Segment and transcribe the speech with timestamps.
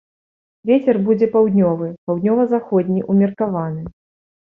[0.69, 3.89] Вецер будзе паўднёвы, паўднёва-заходні ўмеркаваны.